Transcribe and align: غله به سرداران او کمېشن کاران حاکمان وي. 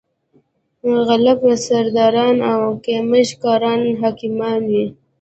غله 1.07 1.33
به 1.41 1.51
سرداران 1.65 2.37
او 2.55 2.61
کمېشن 2.85 3.37
کاران 3.43 3.81
حاکمان 4.01 4.61
وي. 4.71 4.85